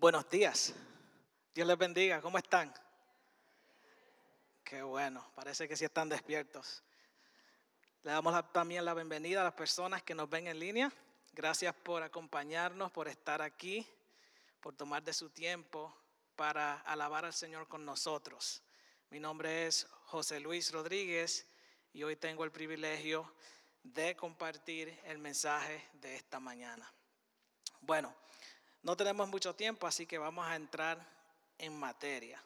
[0.00, 0.72] Buenos días.
[1.52, 2.20] Dios les bendiga.
[2.20, 2.72] ¿Cómo están?
[4.62, 5.28] Qué bueno.
[5.34, 6.84] Parece que sí están despiertos.
[8.04, 10.92] Le damos también la bienvenida a las personas que nos ven en línea.
[11.32, 13.84] Gracias por acompañarnos, por estar aquí,
[14.60, 15.92] por tomar de su tiempo
[16.36, 18.62] para alabar al Señor con nosotros.
[19.10, 21.44] Mi nombre es José Luis Rodríguez
[21.92, 23.34] y hoy tengo el privilegio
[23.82, 26.88] de compartir el mensaje de esta mañana.
[27.80, 28.14] Bueno,
[28.82, 30.98] no tenemos mucho tiempo, así que vamos a entrar
[31.58, 32.42] en materia.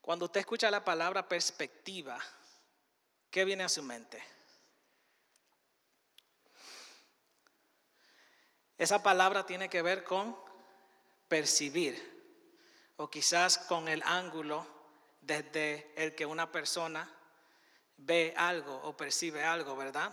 [0.00, 2.18] Cuando usted escucha la palabra perspectiva,
[3.30, 4.22] ¿qué viene a su mente?
[8.76, 10.36] Esa palabra tiene que ver con
[11.28, 12.12] percibir
[12.96, 14.66] o quizás con el ángulo
[15.20, 17.08] desde el que una persona
[17.96, 20.12] ve algo o percibe algo, ¿verdad?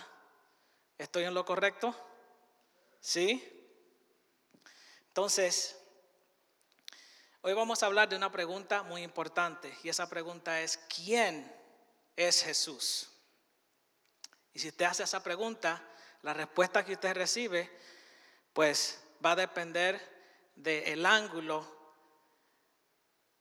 [0.98, 1.96] ¿Estoy en lo correcto?
[3.00, 3.59] ¿Sí?
[5.20, 5.76] Entonces,
[7.42, 11.54] hoy vamos a hablar de una pregunta muy importante y esa pregunta es, ¿quién
[12.16, 13.10] es Jesús?
[14.54, 15.84] Y si usted hace esa pregunta,
[16.22, 17.70] la respuesta que usted recibe,
[18.54, 20.00] pues va a depender
[20.56, 21.68] del ángulo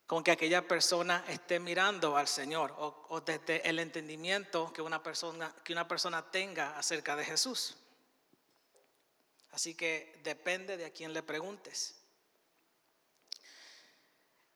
[0.09, 5.01] con que aquella persona esté mirando al Señor o, o, desde el entendimiento que una,
[5.01, 7.77] persona, que una persona tenga acerca de Jesús.
[9.53, 11.97] Así que depende de a quién le preguntes.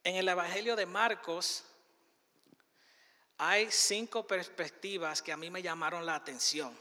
[0.05, 1.65] En el Evangelio de Marcos
[3.39, 6.79] hay cinco perspectivas que a mí me llamaron la atención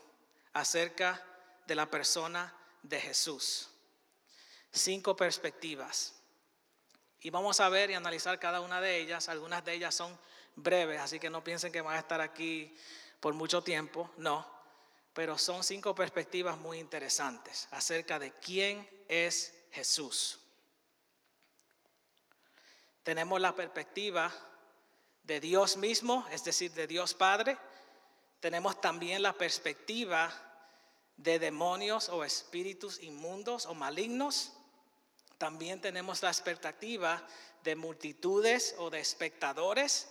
[0.54, 1.24] acerca
[1.66, 2.54] de la persona
[2.84, 3.70] de Jesús.
[4.72, 6.16] Cinco perspectivas.
[7.22, 9.30] Y vamos a ver y analizar cada una de ellas.
[9.30, 10.18] Algunas de ellas son
[10.56, 12.76] breves, así que no piensen que van a estar aquí
[13.20, 14.10] por mucho tiempo.
[14.18, 14.48] No,
[15.14, 20.40] pero son cinco perspectivas muy interesantes acerca de quién es Jesús.
[23.04, 24.32] Tenemos la perspectiva
[25.24, 27.58] de Dios mismo, es decir, de Dios Padre.
[28.40, 30.32] Tenemos también la perspectiva
[31.18, 34.54] de demonios o espíritus inmundos o malignos.
[35.38, 37.26] También tenemos la expectativa
[37.64, 40.10] de multitudes o de espectadores.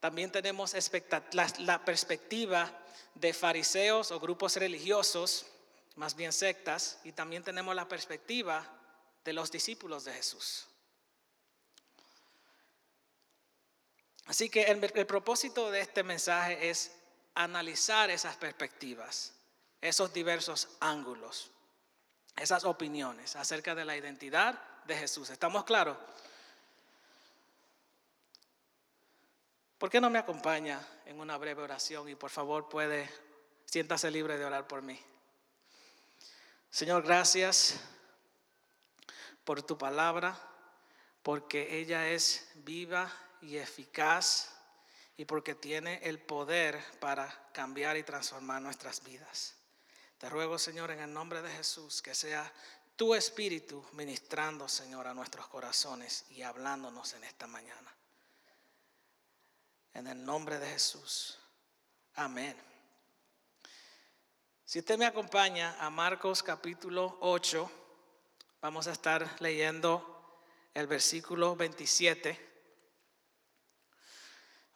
[0.00, 0.74] También tenemos
[1.58, 2.83] la perspectiva
[3.14, 5.46] de fariseos o grupos religiosos,
[5.96, 8.66] más bien sectas, y también tenemos la perspectiva
[9.24, 10.66] de los discípulos de Jesús.
[14.26, 16.92] Así que el, propósito de este mensaje es
[17.34, 19.32] analizar esas perspectivas,
[19.80, 21.50] esos diversos ángulos,
[22.36, 25.30] esas opiniones acerca de la identidad de Jesús.
[25.30, 25.98] ¿Estamos claros?
[29.78, 33.10] ¿Por qué no me acompaña en una breve oración y por favor puede,
[33.64, 34.98] siéntase libre de orar por mí?
[36.70, 37.80] Señor, gracias
[39.44, 40.36] por tu palabra,
[41.22, 43.10] porque ella es viva
[43.42, 44.50] y eficaz
[45.16, 49.54] y porque tiene el poder para cambiar y transformar nuestras vidas.
[50.18, 52.50] Te ruego, Señor, en el nombre de Jesús, que sea
[52.96, 57.93] tu espíritu ministrando, Señor, a nuestros corazones y hablándonos en esta mañana.
[59.94, 61.38] En el nombre de Jesús.
[62.16, 62.56] Amén.
[64.64, 67.70] Si usted me acompaña a Marcos capítulo 8,
[68.60, 70.42] vamos a estar leyendo
[70.74, 72.36] el versículo 27.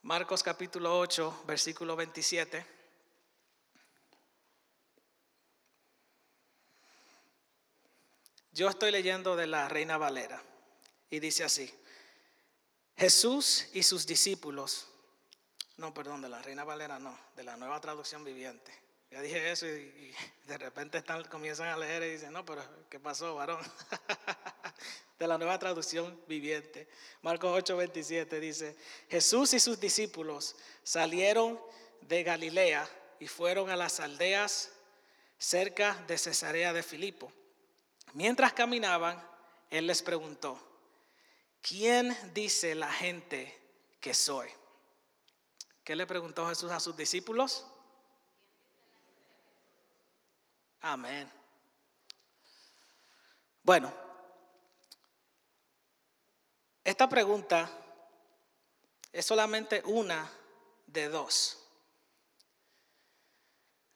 [0.03, 2.65] Marcos capítulo 8, versículo 27.
[8.53, 10.41] Yo estoy leyendo de la Reina Valera
[11.09, 11.73] y dice así,
[12.95, 14.88] Jesús y sus discípulos
[15.79, 18.71] no, perdón, de la Reina Valera no, de la nueva traducción viviente.
[19.11, 20.13] Ya dije eso y,
[20.45, 23.59] de repente están, comienzan a leer y dicen, no, pero ¿qué pasó, varón?
[25.19, 26.87] de la nueva traducción viviente.
[27.21, 28.75] Marcos 8, 27 dice,
[29.09, 31.59] Jesús y sus discípulos salieron
[32.01, 32.87] de Galilea
[33.19, 34.71] y fueron a las aldeas
[35.37, 37.31] cerca de Cesarea de Filipo.
[38.13, 39.25] Mientras caminaban,
[39.69, 40.59] Él les preguntó,
[41.61, 43.57] ¿quién dice la gente
[44.01, 44.49] que soy?
[45.89, 47.65] ¿Qué le preguntó Jesús a sus discípulos?
[50.81, 51.27] Amén.
[53.63, 53.91] Bueno,
[56.83, 57.67] esta pregunta
[59.11, 60.31] es solamente una
[60.85, 61.67] de dos.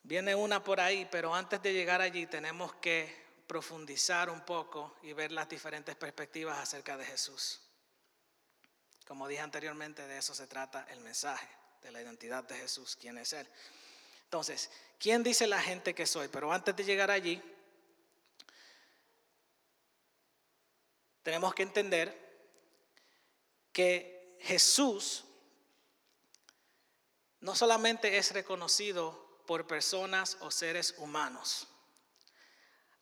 [0.01, 5.13] Viene una por ahí, pero antes de llegar allí tenemos que profundizar un poco y
[5.13, 7.61] ver las diferentes perspectivas acerca de Jesús.
[9.05, 13.17] Como dije anteriormente, de eso se trata el mensaje de la identidad de Jesús, quién
[13.17, 13.47] es Él.
[14.23, 16.29] Entonces, ¿quién dice la gente que soy?
[16.29, 17.41] Pero antes de llegar allí,
[21.21, 22.23] tenemos que entender
[23.71, 25.25] que Jesús
[27.41, 31.67] no solamente es reconocido por personas o seres humanos.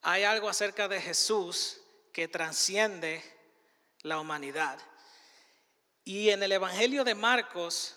[0.01, 1.80] Hay algo acerca de Jesús
[2.12, 3.24] que trasciende
[4.01, 4.80] la humanidad.
[6.04, 7.95] Y en el Evangelio de Marcos,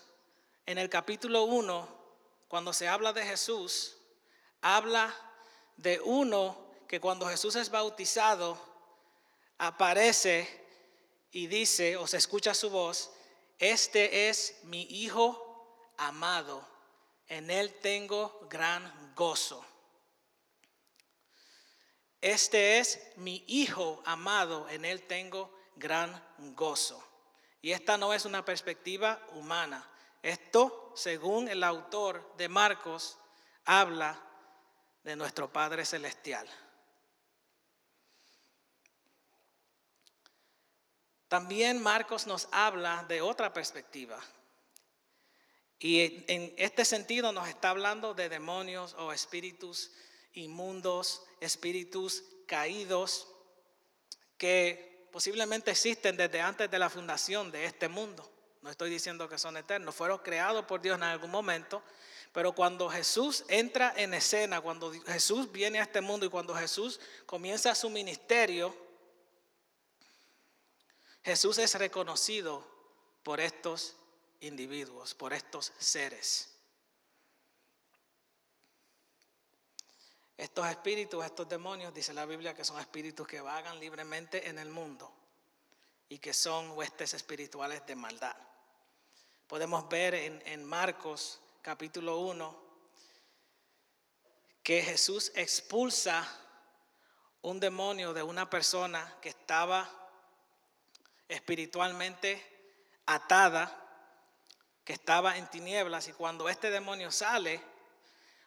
[0.65, 1.87] en el capítulo 1,
[2.47, 3.97] cuando se habla de Jesús,
[4.61, 5.13] habla
[5.77, 8.57] de uno que cuando Jesús es bautizado,
[9.57, 10.65] aparece
[11.31, 13.11] y dice o se escucha su voz,
[13.59, 16.67] este es mi Hijo amado,
[17.27, 19.65] en él tengo gran gozo.
[22.21, 26.23] Este es mi Hijo amado, en él tengo gran
[26.55, 27.03] gozo.
[27.61, 29.87] Y esta no es una perspectiva humana.
[30.25, 33.19] Esto, según el autor de Marcos,
[33.63, 34.19] habla
[35.03, 36.49] de nuestro Padre Celestial.
[41.27, 44.19] También Marcos nos habla de otra perspectiva.
[45.77, 49.91] Y en este sentido nos está hablando de demonios o espíritus
[50.33, 53.27] inmundos, espíritus caídos
[54.39, 58.34] que posiblemente existen desde antes de la fundación de este mundo.
[58.65, 61.83] No estoy diciendo que son eternos, fueron creados por Dios en algún momento,
[62.33, 66.99] pero cuando Jesús entra en escena, cuando Jesús viene a este mundo y cuando Jesús
[67.27, 68.75] comienza su ministerio,
[71.23, 72.67] Jesús es reconocido
[73.21, 73.97] por estos
[74.39, 76.49] individuos, por estos seres.
[80.37, 84.69] Estos espíritus, estos demonios, dice la Biblia que son espíritus que vagan libremente en el
[84.69, 85.13] mundo
[86.09, 88.35] y que son huestes espirituales de maldad.
[89.47, 92.65] Podemos ver en, Marcos capítulo 1
[94.63, 96.27] que Jesús expulsa
[97.43, 99.87] un demonio de una persona que estaba
[101.27, 102.43] espiritualmente
[103.05, 103.71] atada,
[104.83, 107.61] que estaba en tinieblas, y cuando este demonio sale,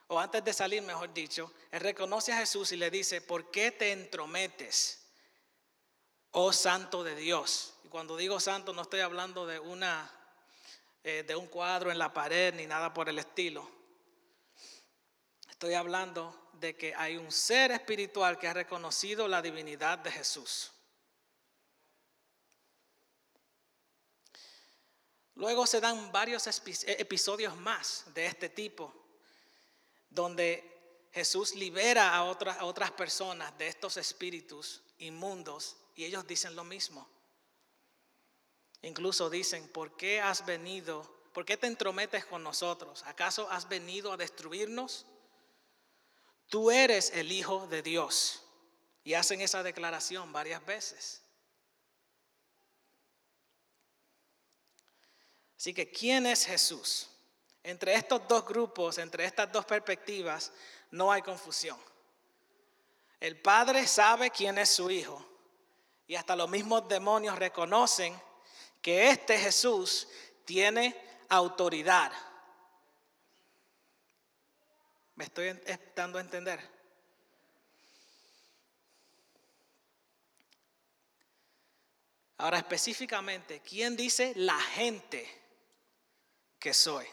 [0.07, 3.71] o antes de salir, mejor dicho, él reconoce a Jesús y le dice, ¿por qué
[3.71, 5.05] te entrometes,
[6.31, 7.75] oh santo de Dios?
[7.85, 10.18] Y cuando digo santo no estoy hablando de, una,
[11.03, 13.69] eh, de un cuadro en la pared ni nada por el estilo.
[15.49, 20.71] Estoy hablando de que hay un ser espiritual que ha reconocido la divinidad de Jesús.
[25.35, 26.45] Luego se dan varios
[26.85, 28.93] episodios más de este tipo,
[30.09, 37.07] donde Jesús libera a otras personas de estos espíritus inmundos y ellos dicen lo mismo.
[38.81, 41.03] Incluso dicen, ¿por qué has venido?
[41.33, 43.03] ¿Por qué te entrometes con nosotros?
[43.05, 45.05] ¿Acaso has venido a destruirnos?
[46.47, 48.43] Tú eres el Hijo de Dios.
[49.03, 51.21] Y hacen esa declaración varias veces.
[55.57, 57.09] Así que, ¿quién es Jesús?
[57.63, 60.51] Entre estos dos grupos, entre estas dos perspectivas,
[60.91, 61.77] no hay confusión.
[63.19, 65.25] El Padre sabe quién es su Hijo
[66.07, 68.19] y hasta los mismos demonios reconocen
[68.81, 70.07] que este Jesús
[70.45, 70.95] tiene
[71.29, 72.11] autoridad.
[75.15, 75.59] ¿Me estoy
[75.95, 76.59] dando a entender?
[82.37, 85.39] Ahora específicamente, ¿quién dice la gente?
[86.59, 87.07] que soy.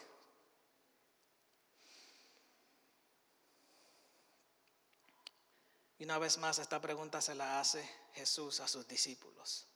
[5.99, 9.66] Y una vez más esta pregunta se la hace Jesús a sus discípulos.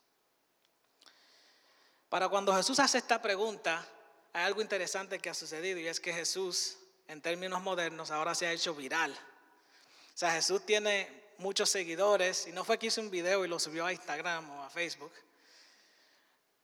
[2.12, 3.88] Para cuando Jesús hace esta pregunta,
[4.34, 6.78] hay algo interesante que ha sucedido y es que Jesús,
[7.08, 9.14] en términos modernos, ahora se ha hecho viral.
[9.14, 13.60] O sea, Jesús tiene muchos seguidores y no fue que hizo un video y lo
[13.60, 15.14] subió a Instagram o a Facebook,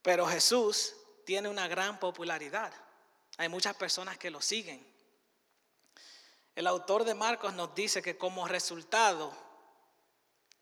[0.02, 0.94] pero Jesús
[1.26, 2.74] tiene una gran popularidad.
[3.38, 4.86] Hay muchas personas que lo siguen.
[6.56, 9.32] El autor de Marcos nos dice que como resultado,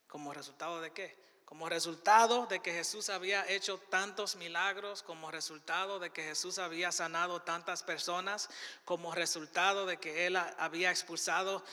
[0.08, 1.25] como resultado de qué?
[1.56, 6.92] Como resultado de que Jesús había hecho tantos milagros, como resultado de que Jesús había
[6.92, 8.50] sanado tantas personas,
[8.84, 11.64] como resultado de que Él había expulsado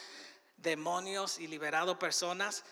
[0.57, 2.63] demonios y liberado personas,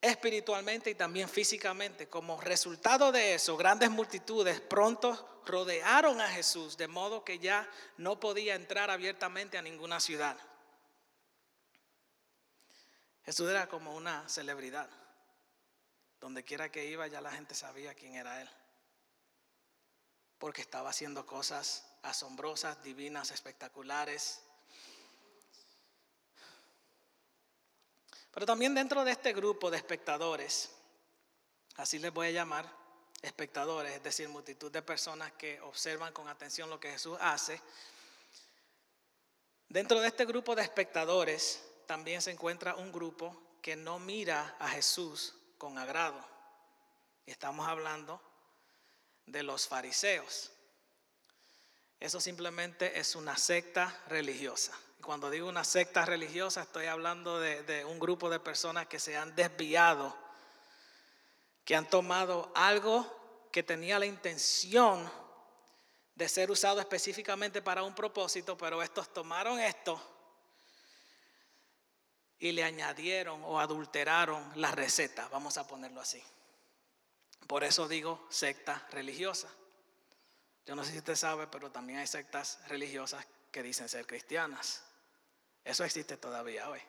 [0.00, 2.08] espiritualmente y también físicamente.
[2.08, 8.20] Como resultado de eso, grandes multitudes pronto rodearon a Jesús de modo que ya no
[8.20, 10.38] podía entrar abiertamente a ninguna ciudad.
[13.24, 14.88] Jesús era como una celebridad.
[16.24, 18.48] Donde quiera que iba ya la gente sabía quién era Él.
[20.38, 24.40] Porque estaba haciendo cosas asombrosas, divinas, espectaculares,
[28.32, 30.70] Pero también dentro de este grupo de espectadores
[31.76, 32.68] así les voy a llamar,
[33.20, 37.60] espectadores, es decir, multitud de personas que observan con atención lo que Jesús hace.
[39.68, 44.70] Dentro de este grupo de espectadores también se encuentra un grupo que no mira a
[44.70, 46.22] Jesús con agrado.
[47.26, 48.20] Estamos hablando
[49.26, 50.52] de los fariseos.
[52.00, 54.72] Eso simplemente es una secta religiosa.
[55.02, 59.16] Cuando digo una secta religiosa, estoy hablando de, de, un grupo de personas que se
[59.16, 60.16] han desviado,
[61.64, 65.10] que han tomado algo que tenía la intención
[66.14, 70.13] de ser usado específicamente para un propósito, pero estos tomaron esto
[72.44, 76.22] y le añadieron o adulteraron la receta, vamos a ponerlo así.
[77.46, 79.48] Por eso digo secta religiosa.
[80.66, 84.82] Yo no sé si usted sabe, pero también hay sectas religiosas que dicen ser cristianas.
[85.64, 86.82] Eso existe todavía hoy.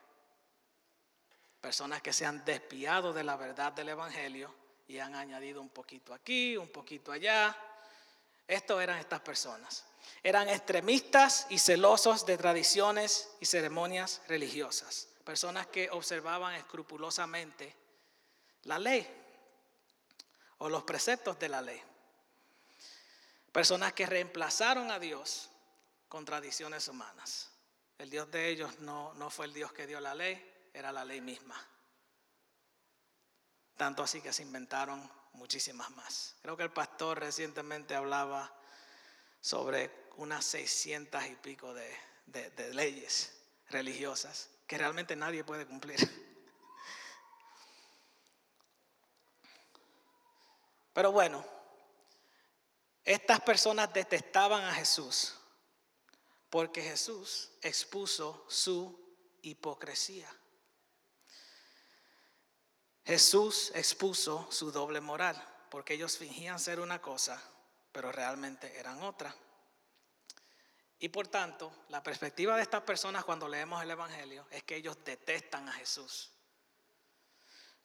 [1.62, 4.54] Personas que se han despiado de la verdad del Evangelio
[4.90, 7.56] y han añadido un poquito aquí, un poquito allá.
[8.46, 9.86] Estos eran estas personas.
[10.22, 15.15] Eran extremistas y celosos de tradiciones y ceremonias religiosas.
[15.26, 17.76] Personas que observaban escrupulosamente
[18.66, 19.06] la ley
[20.60, 21.82] o los preceptos de la ley.
[23.52, 25.50] Personas que reemplazaron a Dios
[26.08, 27.50] con tradiciones humanas.
[27.98, 31.04] El Dios de ellos no, no fue el Dios que dio la ley, era la
[31.04, 31.60] ley misma.
[33.78, 36.36] Tanto así que se inventaron muchísimas más.
[36.44, 38.54] Creo que el pastor recientemente hablaba
[39.42, 43.34] sobre unas 600 y pico de, de leyes
[43.70, 46.00] religiosas que realmente nadie puede cumplir.
[50.94, 51.46] Pero bueno,
[53.04, 55.36] estas personas detestaban a Jesús
[56.50, 58.98] porque Jesús expuso su
[59.42, 60.34] hipocresía.
[63.04, 65.36] Jesús expuso su doble moral
[65.70, 67.42] porque ellos fingían ser una cosa,
[67.92, 69.36] pero realmente eran otra.
[71.00, 74.98] Y por tanto, la perspectiva de estas personas cuando leemos el Evangelio es que ellos
[75.04, 76.32] detestan a Jesús.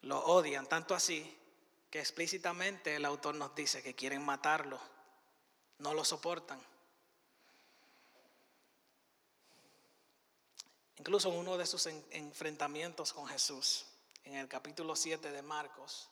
[0.03, 1.37] Lo odian, tanto así
[1.91, 4.81] que explícitamente el autor nos dice que quieren matarlo
[5.81, 6.61] no lo soportan.
[10.97, 13.87] Incluso en uno de sus enfrentamientos con Jesús,
[14.25, 16.09] en el capítulo 7 de Marcos,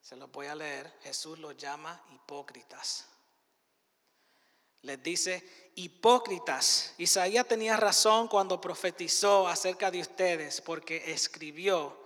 [0.00, 3.08] se los voy a leer, Jesús los llama hipócritas.
[4.82, 12.02] Les dice, hipócritas, Isaías tenía razón cuando profetizó acerca de ustedes, porque escribió,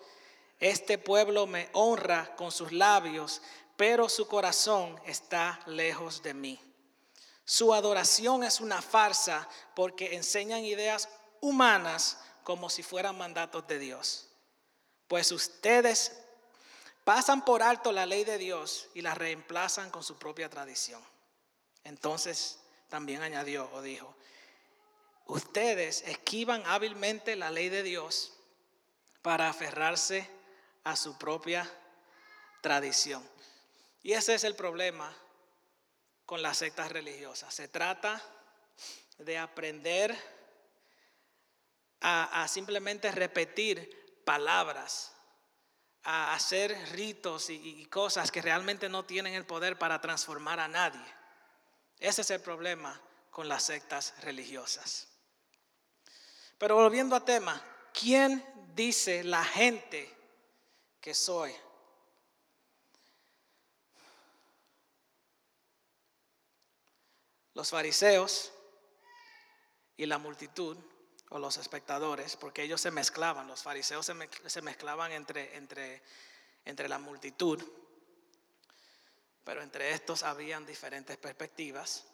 [0.58, 3.42] este pueblo me honra con sus labios,
[3.76, 6.60] pero su corazón está lejos de mí.
[7.44, 11.08] Su adoración es una farsa porque enseñan ideas
[11.40, 14.28] humanas como si fueran mandatos de Dios.
[15.08, 16.12] Pues ustedes
[17.04, 21.02] pasan por alto la ley de Dios y la reemplazan con su propia tradición.
[21.84, 24.14] Entonces también añadió o dijo,
[25.26, 28.32] ustedes esquivan hábilmente la ley de Dios
[29.22, 30.28] para aferrarse
[30.84, 31.68] a su propia
[32.60, 33.28] tradición.
[34.02, 35.12] Y ese es el problema
[36.24, 37.52] con las sectas religiosas.
[37.52, 38.22] Se trata
[39.18, 40.16] de aprender
[42.00, 45.12] a, simplemente repetir palabras,
[46.04, 51.15] a hacer ritos y, cosas que realmente no tienen el poder para transformar a nadie.
[51.98, 53.00] Ese es el problema
[53.30, 55.08] con las sectas religiosas.
[56.58, 57.62] Pero volviendo a tema,
[57.92, 60.12] ¿quién dice la gente
[61.00, 61.54] que soy?
[67.54, 68.52] Los fariseos
[69.96, 70.76] y la multitud
[71.30, 76.02] o los espectadores, porque ellos se mezclaban, los fariseos se, mezclaban entre, entre,
[76.64, 77.62] entre la multitud,
[79.46, 82.04] pero entre estos habían diferentes perspectivas.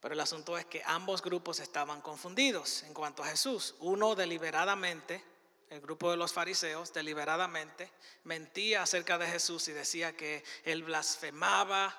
[0.00, 3.74] Pero el asunto es que ambos grupos estaban confundidos en cuanto a Jesús.
[3.80, 5.22] Uno deliberadamente,
[5.68, 7.92] el grupo de los fariseos deliberadamente
[8.24, 11.94] mentía acerca de Jesús y decía que él blasfemaba,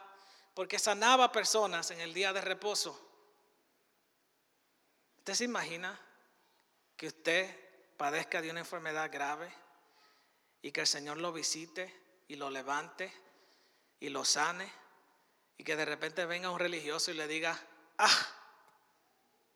[0.56, 3.00] porque sanaba personas en el día de reposo.
[5.20, 6.02] ¿Usted se imagina
[6.98, 9.54] que usted padezca de una enfermedad grave
[10.64, 11.94] y que el Señor lo visite
[12.28, 13.14] y lo levante
[14.00, 14.72] y lo sane
[15.58, 17.60] y que de repente venga un religioso y le diga,
[17.98, 18.28] ah,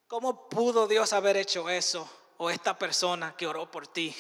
[0.08, 2.10] ¿cómo pudo Dios haber hecho eso?
[2.38, 4.16] O esta persona que oró por ti.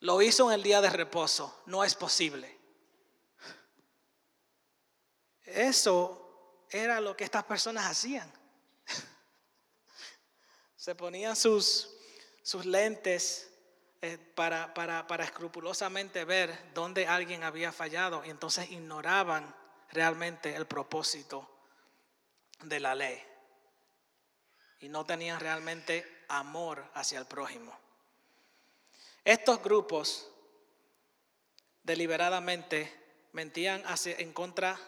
[0.00, 2.60] Lo hizo en el día de reposo, no es posible.
[5.42, 8.32] Eso era lo que estas personas hacían.
[10.76, 11.90] Se ponían sus,
[12.42, 13.53] sus lentes
[14.34, 19.54] para, para, para escrupulosamente ver dónde alguien había fallado y entonces ignoraban
[19.90, 21.48] realmente el propósito
[22.62, 23.22] de la ley
[24.80, 27.74] y no tenían realmente amor hacia el prójimo.
[29.24, 30.30] Estos grupos
[31.82, 32.92] deliberadamente
[33.32, 34.78] mentían hacia, en contra,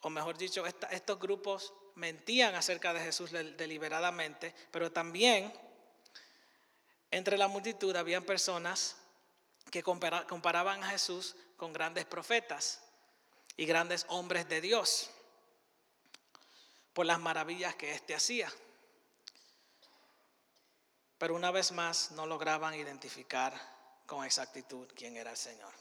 [0.00, 5.52] o mejor dicho, estos grupos mentían acerca de Jesús deliberadamente, pero también
[7.10, 8.96] entre la multitud habían personas
[9.70, 12.80] que comparaban a Jesús con grandes profetas
[13.56, 15.10] y grandes hombres de Dios
[16.92, 18.52] por las maravillas que éste hacía.
[21.18, 23.52] Pero una vez más no lograban identificar
[24.06, 25.72] con exactitud quién era el Señor.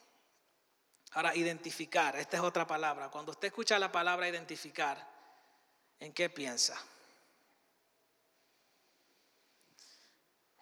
[1.12, 3.10] Ahora, identificar, esta es otra palabra.
[3.10, 5.08] Cuando usted escucha la palabra identificar,
[6.00, 6.78] ¿en qué piensa?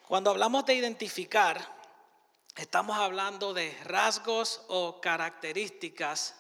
[0.08, 1.60] Cuando hablamos de identificar,
[2.56, 6.36] estamos hablando de rasgos o características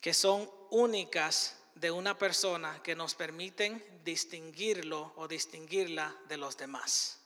[0.00, 7.20] que son únicas de una persona que nos permiten distinguirlo o distinguirla de los demás.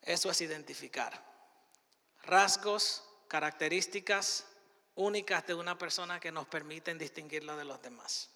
[0.00, 1.22] Eso es identificar.
[2.22, 4.46] Rasgos, características
[4.94, 8.31] únicas de una persona que nos permiten distinguirla de los demás.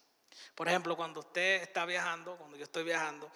[0.54, 3.30] Por ejemplo, cuando usted está viajando, cuando yo estoy viajando,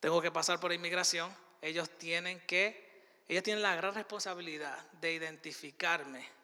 [0.00, 6.34] tengo que pasar por inmigración, ellos tienen que, ellos tienen la gran responsabilidad de identificarme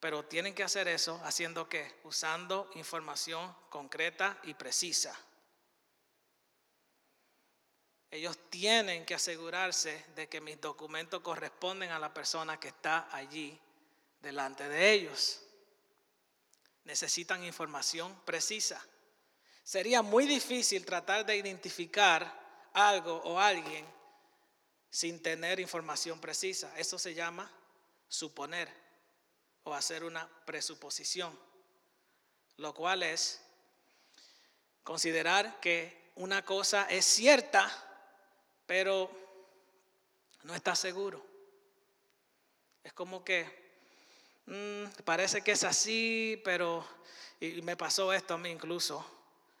[0.00, 1.98] pero tienen que hacer eso haciendo qué?
[2.04, 5.18] Usando información concreta y precisa.
[8.10, 13.58] Ellos tienen que asegurarse de que mis documentos corresponden a la persona que está allí
[14.22, 15.42] delante de ellos.
[16.88, 18.82] Necesitan información precisa.
[19.62, 23.86] Sería muy difícil tratar de identificar algo o alguien
[24.88, 26.72] sin tener información precisa.
[26.78, 27.52] Eso se llama
[28.08, 28.72] suponer
[29.64, 31.38] o hacer una presuposición,
[32.56, 33.42] lo cual es
[34.82, 37.70] considerar que una cosa es cierta,
[38.64, 39.10] pero
[40.44, 41.22] no está seguro.
[42.82, 43.67] Es como que
[44.48, 46.84] mm, parece que es así, pero
[47.40, 49.04] y me pasó esto a mí incluso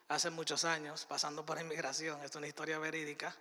[0.08, 3.36] hace muchos años, pasando por inmigración, es una historia verídica.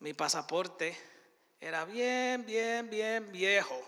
[0.00, 0.96] Mi pasaporte
[1.60, 3.80] era bien, bien, bien viejo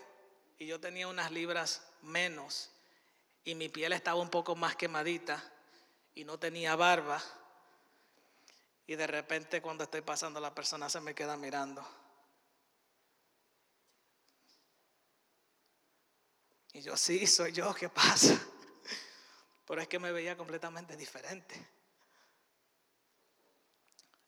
[0.57, 2.71] y yo tenía unas libras menos
[3.43, 5.43] y mi piel estaba un poco más quemadita
[6.15, 7.21] y no tenía barba.
[8.87, 11.85] Y de repente cuando estoy pasando la persona se me queda mirando.
[16.77, 18.39] Y yo, sí, soy yo, ¿qué pasa?
[19.65, 21.55] Pero es que me veía completamente diferente.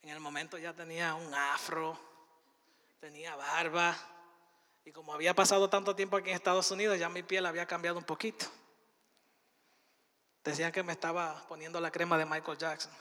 [0.02, 1.96] En el momento ya tenía un afro,
[3.00, 3.96] tenía barba,
[4.84, 8.00] y como había pasado tanto tiempo aquí en Estados Unidos, ya mi piel había cambiado
[8.00, 8.48] un poquito.
[10.44, 12.92] Decían que me estaba poniendo la crema de Michael Jackson.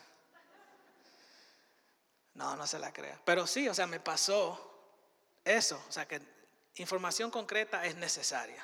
[2.35, 3.19] No, no se la crea.
[3.25, 4.93] Pero sí, o sea, me pasó
[5.43, 5.83] eso.
[5.89, 6.21] O sea, que
[6.75, 8.63] información concreta es necesaria.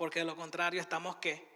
[0.00, 1.46] Porque de lo contrario estamos que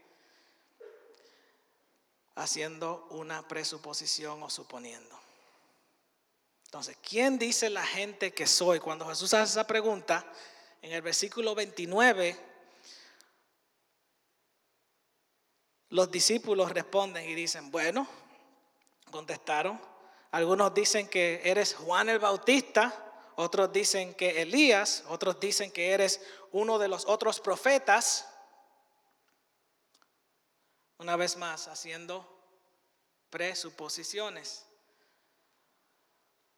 [2.35, 5.19] haciendo una presuposición o suponiendo.
[6.67, 8.81] Entonces, ¿quién dice la gente que soy?
[8.81, 10.31] Cuando Jesús hace esa pregunta,
[10.83, 12.39] en el versículo 29,
[15.89, 18.07] los discípulos responden y dicen, bueno,
[19.11, 19.81] contestaron,
[20.33, 26.21] algunos dicen que eres Juan el Bautista, otros dicen que Elías, otros dicen que eres
[26.53, 28.29] uno de los otros profetas.
[31.05, 32.27] Una vez más, haciendo
[33.29, 34.65] presuposiciones.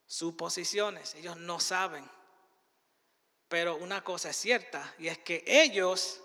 [0.06, 2.08] Suposiciones, ellos no saben.
[3.48, 6.20] Pero una cosa es cierta y es que ellos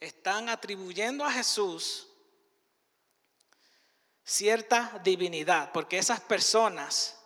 [0.00, 2.08] están atribuyendo a Jesús
[4.22, 7.18] cierta divinidad, porque esas personas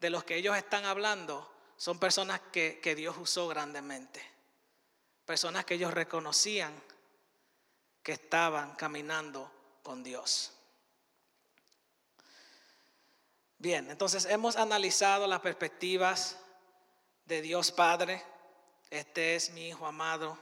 [0.00, 4.20] de los que ellos están hablando son personas que, que Dios usó grandemente,
[5.24, 6.74] personas que ellos reconocían
[8.04, 9.50] que estaban caminando
[9.82, 10.52] con Dios.
[13.58, 16.38] Bien, entonces hemos analizado las perspectivas
[17.24, 18.22] de Dios Padre.
[18.90, 20.38] Este es mi Hijo amado.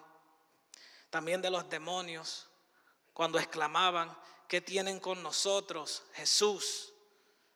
[1.08, 2.48] También de los demonios,
[3.12, 4.14] cuando exclamaban,
[4.48, 6.92] ¿qué tienen con nosotros, Jesús?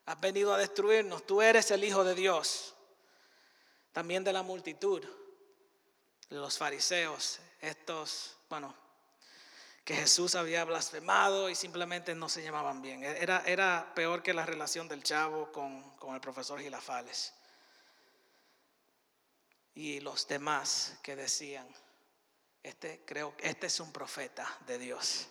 [0.04, 2.76] Has venido a destruirnos, tú eres el Hijo de Dios.
[3.90, 5.02] También de la multitud,
[6.28, 8.85] los fariseos, estos, bueno,
[9.86, 13.04] que Jesús había blasfemado y simplemente no se llamaban bien.
[13.04, 17.32] Era, era peor que la relación del chavo con, con el profesor Gilafales.
[19.76, 21.68] Y los demás que decían,
[22.64, 25.28] este creo este es un profeta de Dios.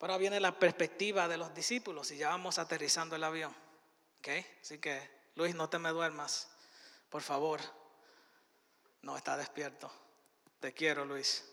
[0.00, 3.54] Ahora viene la perspectiva de los discípulos y ya vamos aterrizando el avión.
[4.18, 4.44] ¿Okay?
[4.60, 6.48] Así que, Luis, no te me duermas,
[7.10, 7.60] por favor.
[9.02, 9.88] No está despierto.
[10.58, 11.49] Te quiero, Luis.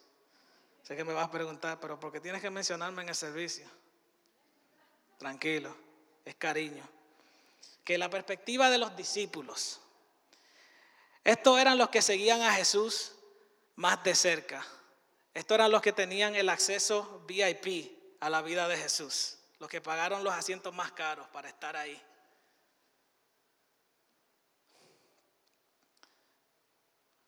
[0.88, 3.68] Sé que me vas a preguntar, pero ¿por qué tienes que mencionarme en el servicio?
[5.18, 5.76] Tranquilo,
[6.24, 6.88] es cariño.
[7.84, 9.82] Que la perspectiva de los discípulos,
[11.26, 13.16] estos eran los que seguían a Jesús
[13.76, 14.66] más de cerca.
[15.34, 19.82] Estos eran los que tenían el acceso VIP a la vida de Jesús, los que
[19.82, 22.02] pagaron los asientos más caros para estar ahí.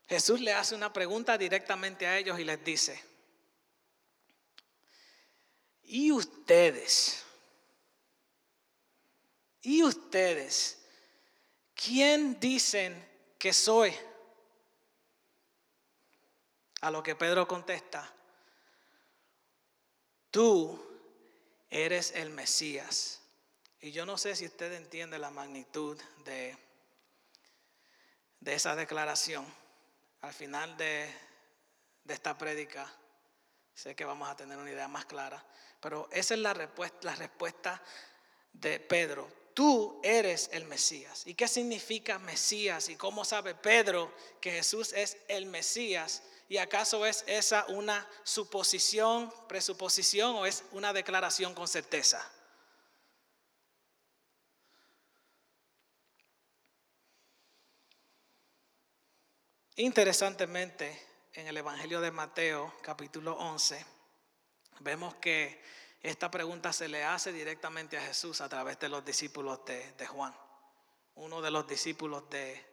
[0.08, 3.09] Jesús le hace una pregunta directamente a ellos y les dice,
[5.89, 7.23] ¿y ustedes?
[9.62, 10.78] ¿Y ustedes?
[11.73, 13.08] ¿Quién dicen
[13.39, 13.93] que soy?
[16.82, 18.10] A lo que Pedro contesta,
[20.32, 20.80] tú
[21.69, 23.21] eres el Mesías.
[23.82, 26.56] Y yo no sé si usted entiende la magnitud de,
[28.39, 29.45] de esa declaración.
[30.21, 31.12] Al final de,
[32.04, 32.89] de esta prédica,
[33.73, 35.43] sé que vamos a tener una idea más clara,
[35.80, 37.82] pero esa es la respuesta, la respuesta
[38.54, 39.32] de Pedro.
[39.54, 41.26] Tú eres el Mesías.
[41.26, 42.89] ¿Y qué significa Mesías?
[42.89, 46.24] ¿Y cómo sabe Pedro que Jesús es el Mesías?
[46.48, 52.26] ¿Y acaso es esa una suposición, presuposición o es una declaración con certeza?
[59.76, 63.86] Interesantemente, en el Evangelio de Mateo, capítulo 11,
[64.80, 65.62] vemos que
[66.02, 70.34] esta pregunta se le hace directamente a Jesús a través de los discípulos de, Juan.
[71.15, 72.65] Uno de los discípulos de,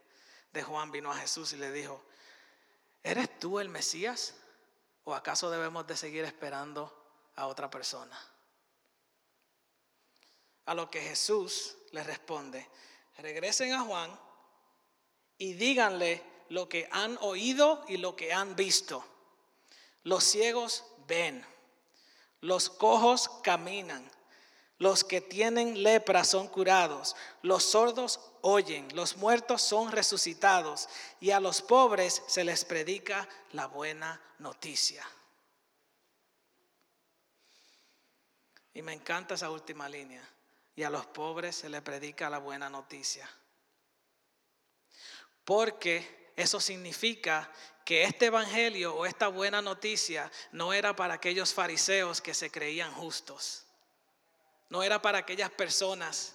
[0.52, 2.04] de Juan vino a Jesús y le dijo,
[3.02, 4.34] ¿Eres tú el Mesías?
[5.04, 6.92] ¿O acaso debemos de seguir esperando
[7.36, 8.20] a otra persona?
[10.66, 12.68] A lo que Jesús le responde,
[13.18, 14.18] regresen a Juan
[15.38, 19.04] y díganle lo que han oído y lo que han visto.
[20.02, 21.44] Los ciegos ven,
[22.40, 24.10] los cojos caminan,
[24.78, 31.40] los que tienen lepra son curados, los sordos oyen, los muertos son resucitados y a
[31.40, 35.06] los pobres se les predica la buena noticia.
[38.76, 40.22] Y me encanta esa última línea.
[40.74, 43.26] Y a los pobres se les predica la buena noticia.
[45.46, 47.50] Porque eso significa
[47.84, 52.92] que este evangelio o esta buena noticia no era para aquellos fariseos que se creían
[52.92, 53.66] justos
[54.68, 56.34] no era para aquellas personas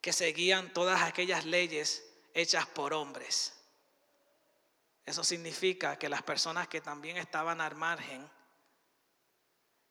[0.00, 3.54] que seguían todas aquellas leyes hechas por hombres.
[5.04, 8.30] Eso significa que las personas que también estaban al margen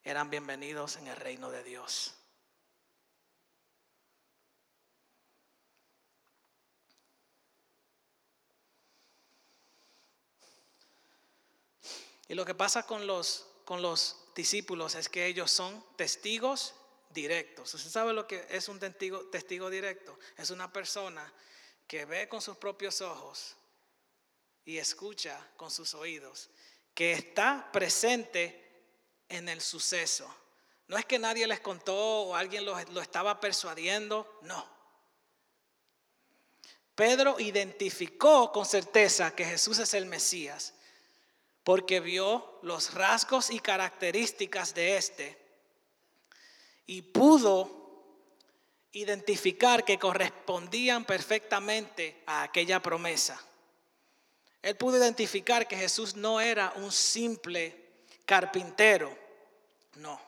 [0.04, 2.16] eran bienvenidos en el reino de Dios.
[12.30, 16.76] Y lo que pasa con los, con los discípulos es que ellos son testigos
[17.10, 17.74] directos.
[17.74, 20.18] ¿Usted sabe lo que es un testigo, testigo directo?
[20.38, 21.34] Es una persona
[21.88, 23.56] que ve con sus propios ojos
[24.64, 26.52] y escucha con sus oídos,
[26.94, 28.86] que está presente
[29.28, 30.32] en el suceso.
[30.88, 34.70] No es que nadie les contó o alguien lo, lo estaba persuadiendo, no.
[36.94, 40.76] Pedro identificó con certeza que Jesús es el Mesías
[41.64, 45.38] porque vio los rasgos y características de éste
[46.86, 47.80] y pudo
[48.92, 53.40] identificar que correspondían perfectamente a aquella promesa.
[54.62, 57.90] Él pudo identificar que Jesús no era un simple
[58.26, 59.16] carpintero,
[59.96, 60.20] no.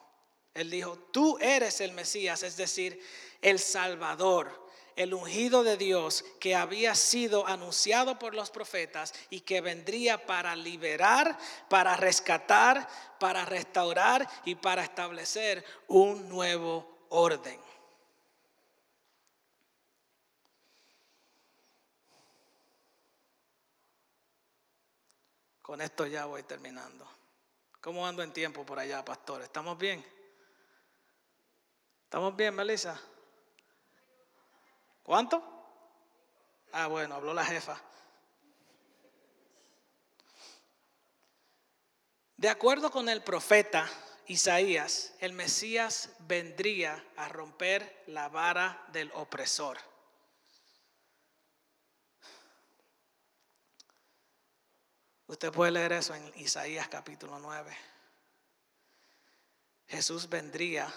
[0.53, 3.01] Él dijo, tú eres el Mesías, es decir,
[3.41, 4.60] el Salvador,
[4.95, 10.55] el ungido de Dios que había sido anunciado por los profetas y que vendría para
[10.55, 11.37] liberar,
[11.69, 12.87] para rescatar,
[13.19, 17.59] para restaurar y para establecer un nuevo orden.
[25.61, 27.07] Con esto ya voy terminando.
[27.79, 29.41] ¿Cómo ando en tiempo por allá, pastor?
[29.41, 30.05] ¿Estamos bien?
[32.03, 32.99] ¿Estamos bien, Melissa?
[35.03, 35.43] ¿Cuánto?
[36.71, 37.81] Ah, bueno, habló la jefa.
[42.37, 43.87] De acuerdo con el profeta
[44.25, 49.77] Isaías, el Mesías vendría a romper la vara del opresor.
[55.27, 57.77] Usted puede leer eso en Isaías capítulo 9.
[59.87, 60.91] Jesús vendría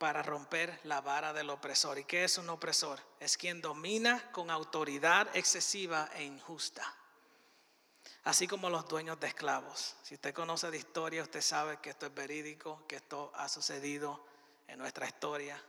[0.00, 1.98] para romper la vara del opresor.
[1.98, 2.98] ¿Y qué es un opresor?
[3.20, 6.82] Es quien domina con autoridad excesiva e injusta.
[8.24, 9.96] Así como los dueños de esclavos.
[10.02, 14.24] Si usted conoce de historia, usted sabe que esto es verídico, que esto ha sucedido
[14.68, 15.62] en nuestra historia.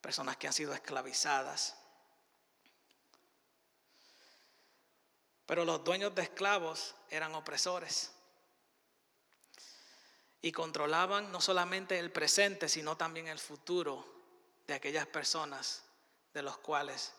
[0.00, 1.76] Personas que han sido esclavizadas.
[5.44, 8.12] Pero los dueños de esclavos eran opresores
[10.42, 14.06] y controlaban no solamente el presente, sino también el futuro
[14.66, 15.82] de aquellas personas
[16.32, 17.12] de los cuales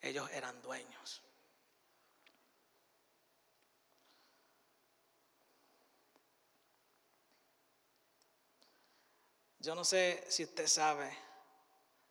[0.00, 1.22] ellos eran dueños.
[9.60, 11.14] Yo no sé si usted sabe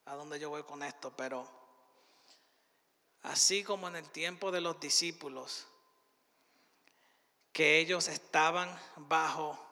[0.05, 1.49] a dónde yo voy con esto, pero
[3.23, 5.65] así como en el tiempo de los discípulos,
[7.51, 9.68] que ellos estaban bajo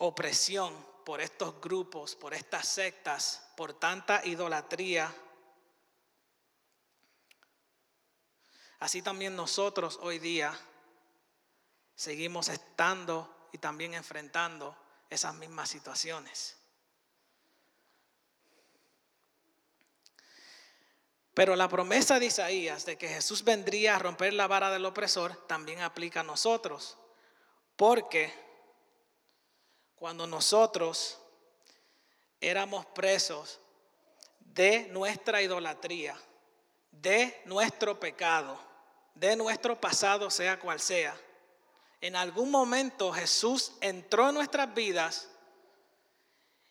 [0.00, 5.14] opresión por estos grupos, por estas sectas, por tanta idolatría.
[8.78, 10.58] Así también nosotros hoy día
[11.94, 14.76] seguimos estando y también enfrentando
[15.10, 16.56] esas mismas situaciones.
[21.34, 25.36] Pero la promesa de Isaías de que Jesús vendría a romper la vara del opresor
[25.46, 26.96] también aplica a nosotros.
[27.76, 28.49] Porque
[30.00, 31.18] cuando nosotros
[32.40, 33.60] éramos presos
[34.38, 36.16] de nuestra idolatría,
[36.90, 38.58] de nuestro pecado,
[39.14, 41.14] de nuestro pasado, sea cual sea.
[42.00, 45.28] En algún momento Jesús entró en nuestras vidas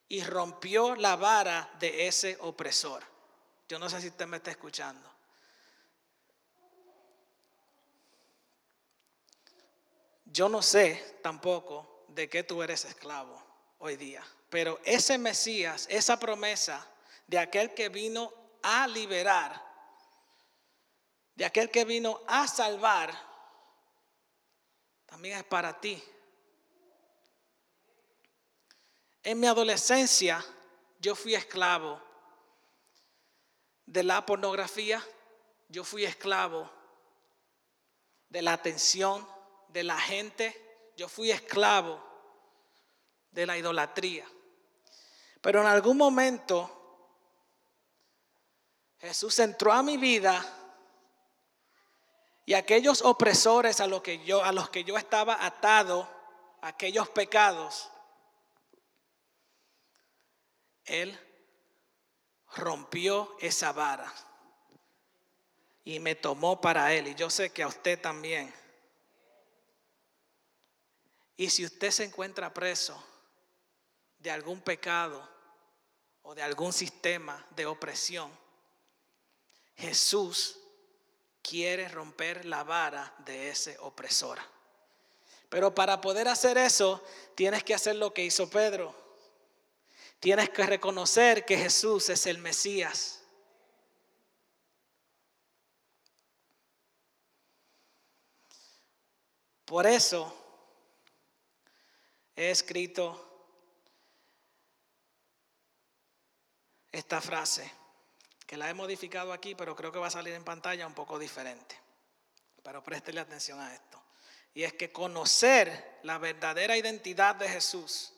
[0.07, 3.03] y rompió la vara de ese opresor.
[3.67, 5.07] Yo no sé si usted me está escuchando.
[10.25, 13.41] Yo no sé tampoco de que tú eres esclavo
[13.79, 14.23] hoy día.
[14.49, 16.85] Pero ese Mesías, esa promesa
[17.27, 19.63] de aquel que vino a liberar,
[21.35, 23.13] de aquel que vino a salvar,
[25.05, 26.03] también es para ti.
[29.23, 30.43] En mi adolescencia
[30.99, 32.01] yo fui esclavo
[33.85, 35.03] de la pornografía,
[35.67, 36.69] yo fui esclavo
[38.29, 39.27] de la atención
[39.69, 40.68] de la gente
[40.99, 41.97] yo fui esclavo
[43.31, 44.27] de la idolatría.
[45.39, 46.69] Pero en algún momento
[48.99, 50.45] Jesús entró a mi vida
[52.45, 56.05] y aquellos opresores a los que yo, a los que yo estaba atado,
[56.59, 57.89] aquellos pecados,
[60.83, 61.17] Él
[62.55, 64.13] rompió esa vara
[65.85, 67.07] y me tomó para Él.
[67.07, 68.58] Y yo sé que a usted también.
[71.39, 73.01] Y si usted se encuentra preso
[74.17, 75.25] de algún pecado
[76.23, 78.29] o de algún sistema de opresión,
[79.77, 80.59] Jesús
[81.41, 84.37] quiere romper la vara de ese opresor.
[85.47, 87.01] Pero para poder hacer eso,
[87.35, 88.93] tienes que hacer lo que hizo Pedro.
[90.19, 93.21] Tienes que reconocer que Jesús es el Mesías.
[99.63, 100.35] Por eso
[102.39, 103.25] he escrito
[106.89, 107.69] esta frase,
[108.47, 111.19] que la he modificado aquí, pero creo que va a salir en pantalla un poco
[111.19, 111.77] diferente.
[112.63, 114.01] Pero préstele atención a esto.
[114.53, 118.13] Y es que conocer la verdadera identidad de Jesús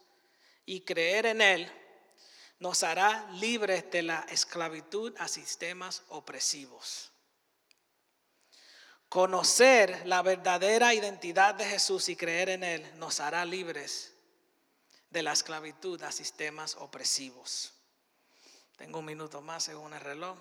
[0.68, 1.72] y creer en Él
[2.60, 7.12] nos hará libres de la esclavitud a sistemas opresivos.
[9.12, 14.14] Conocer la verdadera identidad de Jesús y creer en Él nos hará libres
[15.10, 17.74] de la esclavitud a sistemas opresivos.
[18.78, 20.38] Tengo un minuto más según el reloj.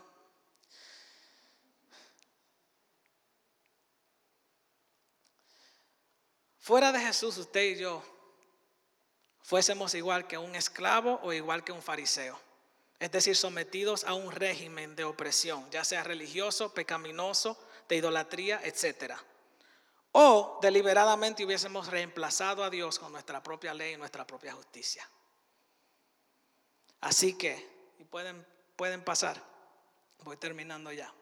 [6.60, 8.04] Fuera de Jesús, usted y yo
[9.42, 12.38] fuésemos igual que un esclavo o igual que un fariseo.
[13.00, 17.58] Es decir, sometidos a un régimen de opresión, ya sea religioso, pecaminoso,
[17.90, 19.20] de idolatría, etcétera.
[20.12, 25.08] O deliberadamente hubiésemos reemplazado a Dios con nuestra propia ley y nuestra propia justicia.
[27.00, 29.42] Así que, y pueden, pueden pasar,
[30.22, 31.12] voy terminando ya.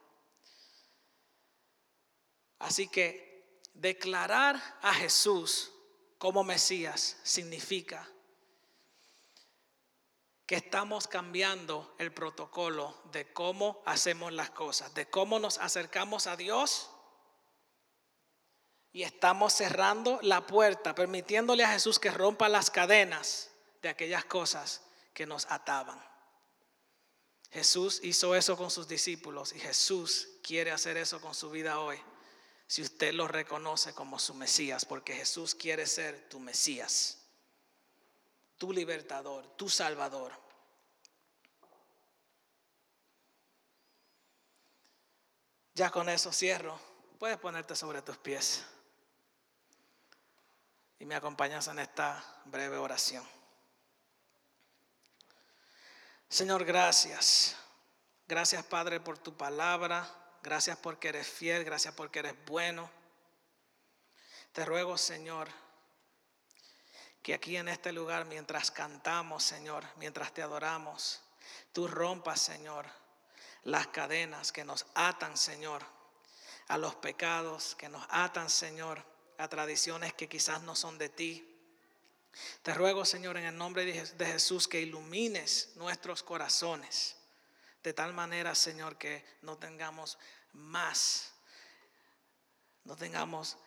[2.59, 5.73] Así que declarar a Jesús
[6.19, 8.07] como Mesías significa
[10.49, 16.39] que estamos cambiando el protocolo de cómo hacemos las cosas, de cómo nos acercamos a
[16.39, 16.89] Dios
[18.91, 23.51] y estamos cerrando la puerta, permitiéndole a Jesús que rompa las cadenas
[23.83, 24.81] de aquellas cosas
[25.13, 26.03] que nos ataban.
[27.51, 32.01] Jesús hizo eso con sus discípulos y Jesús quiere hacer eso con su vida hoy.
[32.67, 37.18] Si usted lo reconoce como su Mesías, porque Jesús quiere ser tu Mesías,
[38.59, 40.33] tu libertador, tu salvador.
[45.75, 46.79] Ya con eso cierro.
[47.19, 48.65] Puedes ponerte sobre tus pies
[50.99, 53.27] y me acompañas en esta breve oración.
[56.29, 57.57] Señor, gracias.
[58.27, 60.07] Gracias, Padre, por tu palabra.
[60.43, 61.65] Gracias porque eres fiel.
[61.65, 62.91] Gracias porque eres bueno.
[64.53, 65.49] Te ruego, Señor,
[67.29, 71.21] que aquí en este lugar, mientras cantamos, Señor, mientras te adoramos,
[71.75, 72.87] tú rompas, Señor,
[73.65, 75.85] las cadenas que nos atan, Señor,
[76.69, 79.05] a los pecados, que nos atan, Señor,
[79.37, 81.55] a tradiciones que quizás no son de ti.
[82.63, 87.15] Te ruego, Señor, en el nombre de Jesús, que ilumines nuestros corazones.
[87.83, 90.17] De tal manera, Señor, que no tengamos
[90.55, 91.35] más,
[92.85, 93.59] no tengamos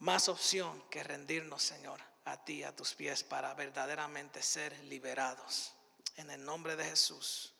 [0.00, 5.72] más opción que rendirnos, Señor, a ti, a tus pies, para verdaderamente ser liberados.
[6.16, 7.54] En el nombre de Jesús.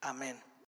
[0.00, 0.42] Amén.